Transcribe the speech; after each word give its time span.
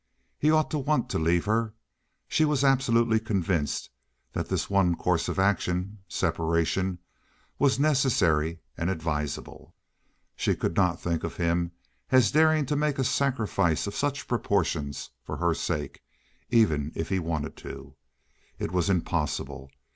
He 0.39 0.49
ought 0.49 0.71
to 0.71 0.79
want 0.79 1.11
to 1.11 1.19
leave 1.19 1.45
her. 1.45 1.75
She 2.27 2.43
was 2.43 2.63
absolutely 2.63 3.19
convinced 3.19 3.91
that 4.33 4.49
this 4.49 4.67
one 4.67 4.95
course 4.95 5.29
of 5.29 5.37
action—separation—was 5.37 7.79
necessary 7.79 8.61
and 8.75 8.89
advisable. 8.89 9.75
She 10.35 10.55
could 10.55 10.75
not 10.75 10.99
think 10.99 11.23
of 11.23 11.35
him 11.37 11.73
as 12.11 12.31
daring 12.31 12.65
to 12.65 12.75
make 12.75 12.97
a 12.97 13.03
sacrifice 13.03 13.85
of 13.85 13.93
such 13.95 14.27
proportions 14.27 15.11
for 15.21 15.37
her 15.37 15.53
sake 15.53 16.01
even 16.49 16.91
if 16.95 17.09
he 17.09 17.19
wanted 17.19 17.55
to. 17.57 17.93
It 18.57 18.71
was 18.71 18.89
impossible. 18.89 19.69